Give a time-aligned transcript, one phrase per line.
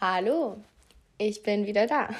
[0.00, 0.62] Hallo,
[1.16, 2.10] ich bin wieder da.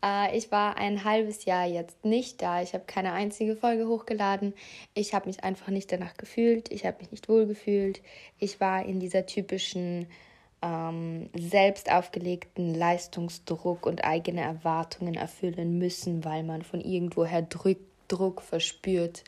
[0.00, 2.62] Äh, ich war ein halbes Jahr jetzt nicht da.
[2.62, 4.54] Ich habe keine einzige Folge hochgeladen.
[4.94, 6.70] Ich habe mich einfach nicht danach gefühlt.
[6.70, 8.00] Ich habe mich nicht wohl gefühlt.
[8.38, 10.06] Ich war in dieser typischen
[10.62, 18.42] ähm, selbst aufgelegten Leistungsdruck und eigene Erwartungen erfüllen müssen, weil man von irgendwoher Druck, Druck
[18.42, 19.24] verspürt.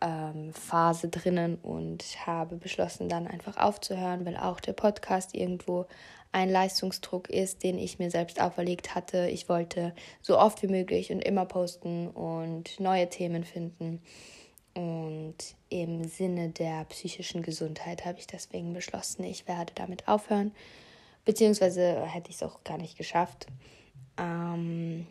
[0.00, 5.86] Ähm, Phase drinnen und habe beschlossen, dann einfach aufzuhören, weil auch der Podcast irgendwo
[6.32, 9.28] ein Leistungsdruck ist, den ich mir selbst auferlegt hatte.
[9.28, 14.02] Ich wollte so oft wie möglich und immer posten und neue Themen finden.
[14.74, 15.36] Und
[15.68, 20.52] im Sinne der psychischen Gesundheit habe ich deswegen beschlossen, ich werde damit aufhören.
[21.24, 23.46] Beziehungsweise hätte ich es auch gar nicht geschafft.
[24.18, 25.06] Ähm,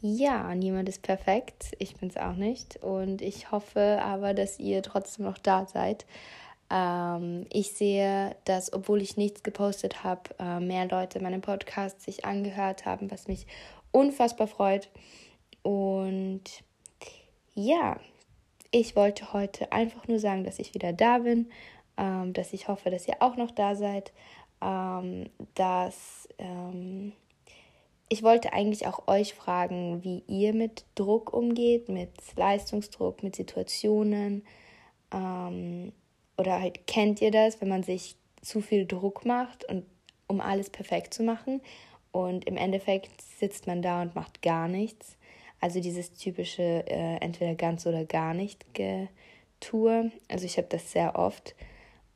[0.00, 1.72] ja, niemand ist perfekt.
[1.78, 2.82] Ich bin es auch nicht.
[2.82, 6.06] Und ich hoffe aber, dass ihr trotzdem noch da seid.
[6.70, 12.24] Ähm, ich sehe, dass, obwohl ich nichts gepostet habe, äh, mehr Leute meinen Podcast sich
[12.24, 13.46] angehört haben, was mich
[13.92, 14.90] unfassbar freut.
[15.62, 16.42] Und
[17.54, 17.98] ja,
[18.70, 21.50] ich wollte heute einfach nur sagen, dass ich wieder da bin,
[21.96, 24.12] ähm, dass ich hoffe, dass ihr auch noch da seid,
[24.60, 27.12] ähm, dass ähm,
[28.08, 34.44] ich wollte eigentlich auch euch fragen, wie ihr mit Druck umgeht, mit Leistungsdruck, mit Situationen.
[35.12, 35.92] Ähm,
[36.38, 39.84] oder halt kennt ihr das, wenn man sich zu viel Druck macht und
[40.28, 41.60] um alles perfekt zu machen
[42.12, 45.16] und im Endeffekt sitzt man da und macht gar nichts.
[45.60, 50.10] Also dieses typische äh, entweder ganz oder gar nicht Getue.
[50.28, 51.54] Also ich habe das sehr oft.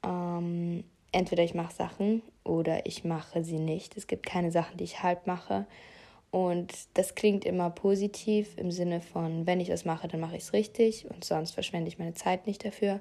[0.05, 3.97] Ähm, entweder ich mache Sachen oder ich mache sie nicht.
[3.97, 5.67] Es gibt keine Sachen, die ich halb mache.
[6.31, 10.45] Und das klingt immer positiv im Sinne von, wenn ich was mache, dann mache ich
[10.45, 13.01] es richtig und sonst verschwende ich meine Zeit nicht dafür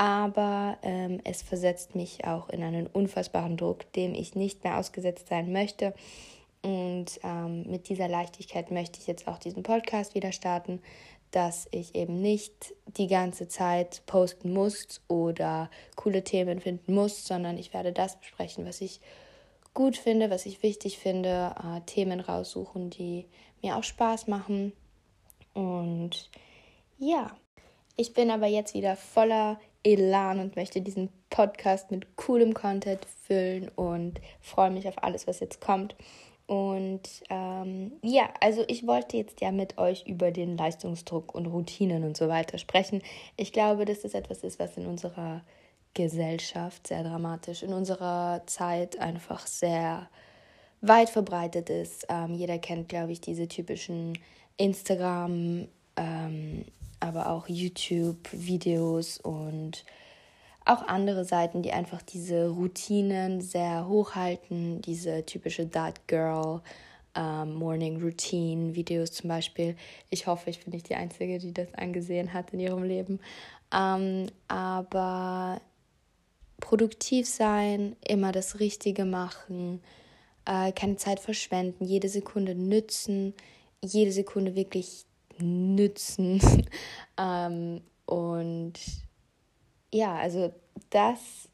[0.00, 5.28] aber ähm, es versetzt mich auch in einen unfassbaren Druck, dem ich nicht mehr ausgesetzt
[5.28, 5.92] sein möchte.
[6.62, 10.80] Und ähm, mit dieser Leichtigkeit möchte ich jetzt auch diesen Podcast wieder starten,
[11.30, 17.56] dass ich eben nicht die ganze Zeit posten muss oder coole Themen finden muss, sondern
[17.58, 19.00] ich werde das besprechen, was ich
[19.74, 23.26] gut finde, was ich wichtig finde, äh, Themen raussuchen, die
[23.62, 24.72] mir auch Spaß machen.
[25.54, 26.30] Und
[26.98, 27.36] ja,
[27.96, 33.68] ich bin aber jetzt wieder voller Elan und möchte diesen Podcast mit coolem Content füllen
[33.68, 35.94] und freue mich auf alles, was jetzt kommt.
[36.50, 42.02] Und ähm, ja, also ich wollte jetzt ja mit euch über den Leistungsdruck und Routinen
[42.02, 43.02] und so weiter sprechen.
[43.36, 45.42] Ich glaube, dass das etwas ist, was in unserer
[45.94, 50.10] Gesellschaft sehr dramatisch, in unserer Zeit einfach sehr
[50.80, 52.06] weit verbreitet ist.
[52.08, 54.18] Ähm, jeder kennt, glaube ich, diese typischen
[54.56, 56.64] Instagram, ähm,
[56.98, 59.84] aber auch YouTube-Videos und
[60.70, 66.62] auch andere Seiten, die einfach diese Routinen sehr hochhalten, diese typische That Girl
[67.14, 69.76] ähm, Morning Routine Videos zum Beispiel.
[70.10, 73.20] Ich hoffe, ich bin nicht die Einzige, die das angesehen hat in ihrem Leben.
[73.74, 75.60] Ähm, aber
[76.60, 79.80] produktiv sein, immer das Richtige machen,
[80.46, 83.34] äh, keine Zeit verschwenden, jede Sekunde nützen,
[83.82, 85.04] jede Sekunde wirklich
[85.38, 86.40] nützen.
[87.18, 88.74] ähm, und
[89.92, 90.52] ja, also
[90.90, 91.48] das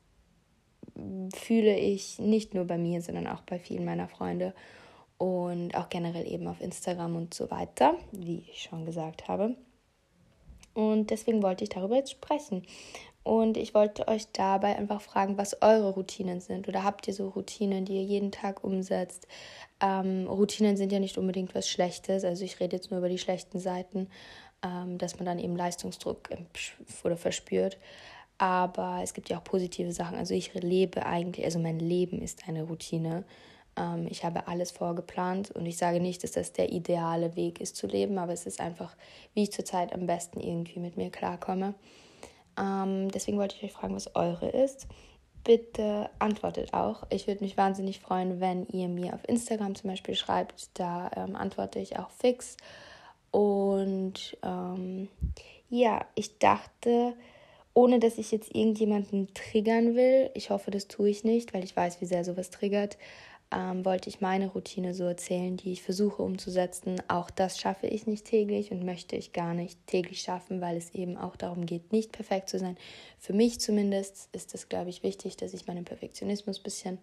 [1.35, 4.55] fühle ich nicht nur bei mir, sondern auch bei vielen meiner Freunde
[5.19, 9.57] und auch generell eben auf Instagram und so weiter, wie ich schon gesagt habe.
[10.75, 12.63] Und deswegen wollte ich darüber jetzt sprechen.
[13.23, 16.69] Und ich wollte euch dabei einfach fragen, was eure Routinen sind.
[16.69, 19.27] Oder habt ihr so Routinen, die ihr jeden Tag umsetzt?
[19.81, 22.25] Ähm, Routinen sind ja nicht unbedingt was Schlechtes.
[22.25, 24.09] Also ich rede jetzt nur über die schlechten Seiten,
[24.63, 26.29] ähm, dass man dann eben Leistungsdruck
[27.03, 27.79] oder verspürt.
[28.39, 30.17] Aber es gibt ja auch positive Sachen.
[30.17, 33.25] Also ich lebe eigentlich, also mein Leben ist eine Routine.
[33.77, 37.77] Ähm, ich habe alles vorgeplant und ich sage nicht, dass das der ideale Weg ist
[37.77, 38.97] zu leben, aber es ist einfach,
[39.35, 41.75] wie ich zurzeit am besten irgendwie mit mir klarkomme.
[42.59, 44.87] Ähm, deswegen wollte ich euch fragen, was eure ist.
[45.45, 47.05] Bitte antwortet auch.
[47.11, 50.71] Ich würde mich wahnsinnig freuen, wenn ihr mir auf Instagram zum Beispiel schreibt.
[50.75, 52.57] Da ähm, antworte ich auch fix.
[53.31, 55.09] Und ähm,
[55.69, 57.15] ja, ich dachte,
[57.77, 61.77] ohne dass ich jetzt irgendjemanden triggern will, ich hoffe, das tue ich nicht, weil ich
[61.77, 62.97] weiß, wie sehr sowas triggert,
[63.53, 67.03] ähm, wollte ich meine Routine so erzählen, die ich versuche umzusetzen.
[67.09, 70.95] Auch das schaffe ich nicht täglich und möchte ich gar nicht täglich schaffen, weil es
[70.95, 72.79] eben auch darum geht, nicht perfekt zu sein.
[73.19, 76.99] Für mich zumindest ist es, glaube ich, wichtig, dass ich meinen Perfektionismus ein bisschen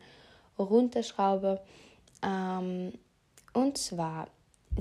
[0.57, 1.61] runterschraube.
[2.25, 2.93] Ähm,
[3.53, 4.27] und zwar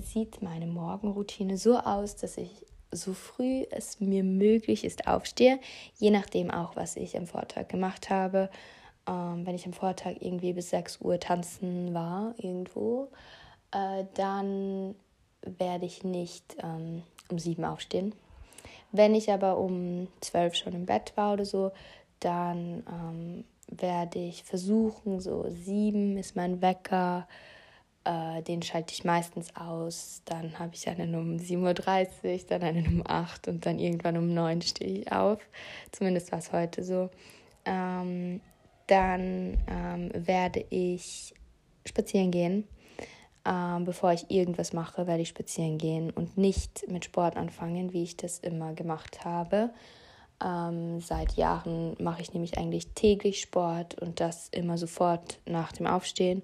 [0.00, 5.58] sieht meine Morgenroutine so aus, dass ich so früh es mir möglich ist aufstehe,
[5.98, 8.50] je nachdem auch, was ich am Vortag gemacht habe.
[9.08, 13.08] Ähm, wenn ich am Vortag irgendwie bis 6 Uhr tanzen war irgendwo,
[13.72, 14.94] äh, dann
[15.42, 18.14] werde ich nicht ähm, um 7 aufstehen.
[18.92, 21.72] Wenn ich aber um 12 schon im Bett war oder so,
[22.20, 27.26] dann ähm, werde ich versuchen, so 7 ist mein Wecker,
[28.04, 30.22] äh, den schalte ich meistens aus.
[30.24, 34.32] Dann habe ich einen um 7.30 Uhr, dann einen um 8 und dann irgendwann um
[34.34, 35.38] 9 stehe ich auf.
[35.92, 37.10] Zumindest war es heute so.
[37.64, 38.40] Ähm,
[38.86, 41.34] dann ähm, werde ich
[41.86, 42.66] spazieren gehen.
[43.44, 48.04] Ähm, bevor ich irgendwas mache, werde ich spazieren gehen und nicht mit Sport anfangen, wie
[48.04, 49.70] ich das immer gemacht habe.
[50.44, 55.86] Ähm, seit Jahren mache ich nämlich eigentlich täglich Sport und das immer sofort nach dem
[55.86, 56.42] Aufstehen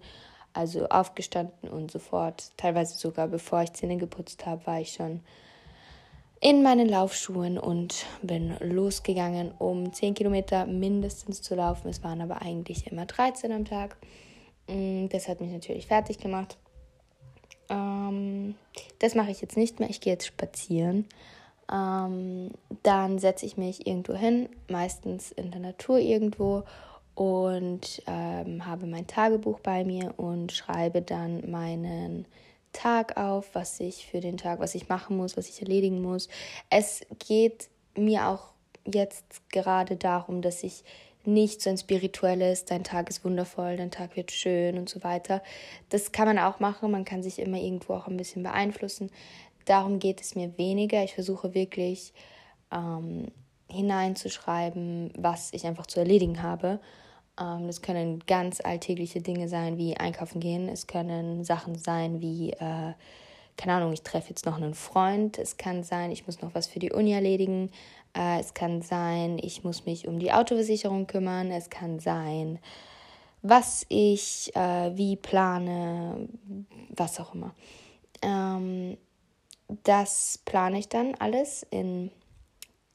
[0.59, 5.21] also aufgestanden und sofort, teilweise sogar bevor ich Zähne geputzt habe, war ich schon
[6.41, 11.89] in meinen Laufschuhen und bin losgegangen, um 10 Kilometer mindestens zu laufen.
[11.89, 13.97] Es waren aber eigentlich immer 13 am Tag.
[14.69, 16.59] Mm, das hat mich natürlich fertig gemacht.
[17.69, 18.57] Ähm,
[18.99, 19.91] das mache ich jetzt nicht mehr.
[19.91, 21.07] Ich gehe jetzt spazieren.
[21.73, 22.51] Ähm,
[22.83, 26.65] dann setze ich mich irgendwo hin, meistens in der Natur irgendwo
[27.19, 32.27] und ähm, habe mein Tagebuch bei mir und schreibe dann meinen
[32.73, 36.29] Tag auf, was ich für den Tag, was ich machen muss, was ich erledigen muss.
[36.71, 38.53] Es geht mir auch
[38.87, 40.85] jetzt gerade darum, dass ich
[41.25, 45.43] nicht so ein spirituelles, dein Tag ist wundervoll, dein Tag wird schön und so weiter.
[45.89, 49.11] Das kann man auch machen, man kann sich immer irgendwo auch ein bisschen beeinflussen.
[49.65, 51.03] Darum geht es mir weniger.
[51.03, 52.13] Ich versuche wirklich
[52.71, 53.33] ähm,
[53.69, 56.79] hineinzuschreiben, was ich einfach zu erledigen habe
[57.39, 60.69] das können ganz alltägliche Dinge sein, wie einkaufen gehen.
[60.69, 62.95] Es können Sachen sein wie, äh,
[63.57, 65.39] keine Ahnung, ich treffe jetzt noch einen Freund.
[65.39, 67.71] Es kann sein, ich muss noch was für die Uni erledigen.
[68.17, 71.51] Äh, es kann sein, ich muss mich um die Autoversicherung kümmern.
[71.53, 72.59] Es kann sein,
[73.43, 76.29] was ich äh, wie plane,
[76.91, 77.55] was auch immer.
[78.23, 78.97] Ähm,
[79.85, 82.11] das plane ich dann alles in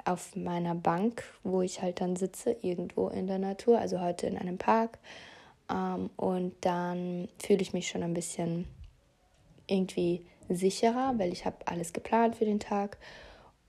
[0.05, 4.37] auf meiner Bank, wo ich halt dann sitze, irgendwo in der Natur, also heute in
[4.37, 4.99] einem Park.
[5.71, 8.67] Ähm, und dann fühle ich mich schon ein bisschen
[9.67, 12.97] irgendwie sicherer, weil ich habe alles geplant für den Tag.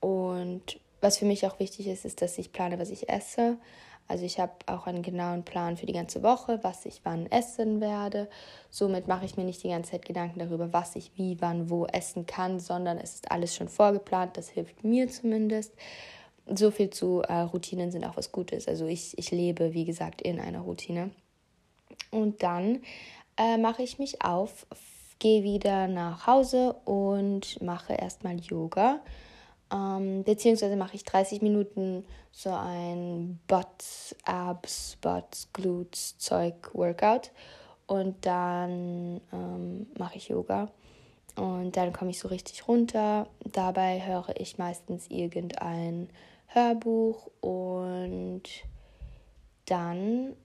[0.00, 3.58] Und was für mich auch wichtig ist, ist, dass ich plane, was ich esse.
[4.06, 7.80] Also ich habe auch einen genauen Plan für die ganze Woche, was ich wann essen
[7.80, 8.28] werde.
[8.68, 11.86] Somit mache ich mir nicht die ganze Zeit Gedanken darüber, was ich wie, wann, wo
[11.86, 14.36] essen kann, sondern es ist alles schon vorgeplant.
[14.36, 15.72] Das hilft mir zumindest
[16.46, 18.68] so viel zu äh, Routinen sind auch was Gutes.
[18.68, 21.10] Also ich, ich lebe, wie gesagt, in einer Routine.
[22.10, 22.82] Und dann
[23.36, 24.66] äh, mache ich mich auf,
[25.18, 29.00] gehe wieder nach Hause und mache erstmal Yoga.
[29.72, 37.30] Ähm, beziehungsweise mache ich 30 Minuten so ein Butts, Abs, Butts, Glutes Zeug Workout.
[37.86, 40.70] Und dann ähm, mache ich Yoga.
[41.36, 43.26] Und dann komme ich so richtig runter.
[43.44, 46.08] Dabei höre ich meistens irgendein
[46.54, 48.42] Hörbuch und
[49.66, 50.36] dann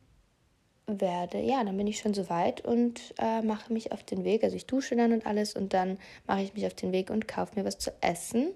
[0.87, 4.43] werde, ja, dann bin ich schon soweit und äh, mache mich auf den Weg.
[4.43, 7.27] Also ich dusche dann und alles und dann mache ich mich auf den Weg und
[7.27, 8.51] kaufe mir was zu essen.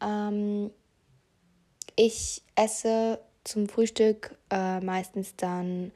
[0.00, 0.70] Ähm,
[1.96, 5.92] ich esse zum Frühstück äh, meistens dann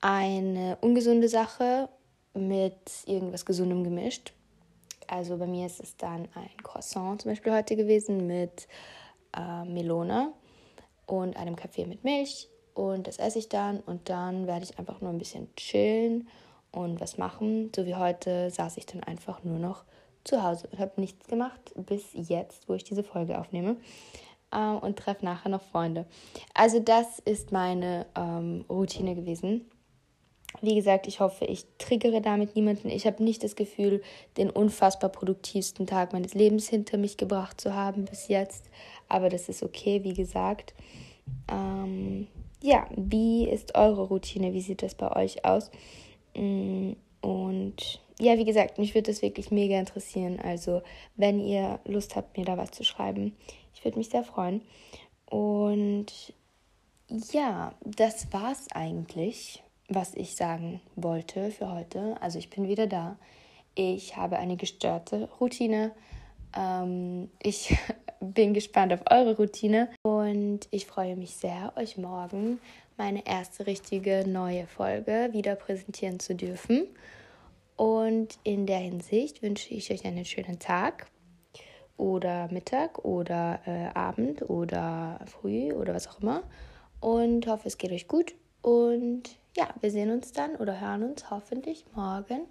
[0.00, 1.88] eine ungesunde Sache
[2.34, 4.32] mit irgendwas Gesundem gemischt.
[5.06, 8.68] Also bei mir ist es dann ein Croissant zum Beispiel heute gewesen mit
[9.36, 10.32] äh, Melone
[11.06, 12.48] und einem Kaffee mit Milch.
[12.74, 16.28] Und das esse ich dann und dann werde ich einfach nur ein bisschen chillen
[16.72, 17.72] und was machen.
[17.74, 19.84] So wie heute saß ich dann einfach nur noch
[20.24, 23.76] zu Hause und habe nichts gemacht bis jetzt, wo ich diese Folge aufnehme.
[24.52, 26.06] Äh, und treffe nachher noch Freunde.
[26.54, 29.70] Also das ist meine ähm, Routine gewesen.
[30.62, 32.88] Wie gesagt, ich hoffe, ich triggere damit niemanden.
[32.88, 34.02] Ich habe nicht das Gefühl,
[34.36, 38.70] den unfassbar produktivsten Tag meines Lebens hinter mich gebracht zu haben bis jetzt.
[39.08, 40.74] Aber das ist okay, wie gesagt.
[41.50, 42.26] Ähm,
[42.62, 44.52] ja, wie ist eure Routine?
[44.52, 45.70] Wie sieht das bei euch aus?
[46.34, 50.40] Mm, und ja, wie gesagt, mich würde das wirklich mega interessieren.
[50.40, 50.82] Also,
[51.16, 53.36] wenn ihr Lust habt, mir da was zu schreiben,
[53.74, 54.62] ich würde mich sehr freuen.
[55.28, 56.32] Und
[57.08, 62.16] ja, das war's eigentlich was ich sagen wollte für heute.
[62.20, 63.16] Also ich bin wieder da.
[63.74, 65.92] Ich habe eine gestörte Routine.
[66.56, 67.76] Ähm, ich
[68.20, 72.58] bin gespannt auf eure Routine und ich freue mich sehr, euch morgen
[72.96, 76.86] meine erste richtige neue Folge wieder präsentieren zu dürfen.
[77.76, 81.06] Und in der Hinsicht wünsche ich euch einen schönen Tag
[81.98, 86.42] oder Mittag oder äh, Abend oder früh oder was auch immer.
[87.00, 88.34] Und hoffe, es geht euch gut.
[88.66, 92.48] Und ja, wir sehen uns dann oder hören uns hoffentlich morgen.